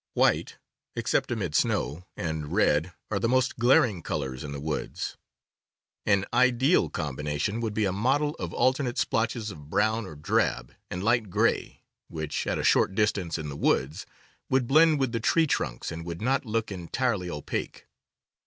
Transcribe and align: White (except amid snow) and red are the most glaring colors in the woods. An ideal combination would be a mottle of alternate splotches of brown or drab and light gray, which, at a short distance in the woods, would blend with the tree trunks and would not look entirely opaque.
White 0.15 0.57
(except 0.95 1.29
amid 1.29 1.53
snow) 1.53 2.05
and 2.17 2.51
red 2.51 2.91
are 3.11 3.19
the 3.19 3.29
most 3.29 3.59
glaring 3.59 4.01
colors 4.01 4.43
in 4.43 4.51
the 4.51 4.59
woods. 4.59 5.15
An 6.07 6.25
ideal 6.33 6.89
combination 6.89 7.59
would 7.61 7.75
be 7.75 7.85
a 7.85 7.91
mottle 7.91 8.33
of 8.39 8.51
alternate 8.51 8.97
splotches 8.97 9.51
of 9.51 9.69
brown 9.69 10.07
or 10.07 10.15
drab 10.15 10.73
and 10.89 11.03
light 11.03 11.29
gray, 11.29 11.83
which, 12.07 12.47
at 12.47 12.57
a 12.57 12.63
short 12.63 12.95
distance 12.95 13.37
in 13.37 13.49
the 13.49 13.55
woods, 13.55 14.07
would 14.49 14.65
blend 14.65 14.99
with 14.99 15.11
the 15.11 15.19
tree 15.19 15.45
trunks 15.45 15.91
and 15.91 16.03
would 16.03 16.19
not 16.19 16.45
look 16.45 16.71
entirely 16.71 17.29
opaque. 17.29 17.85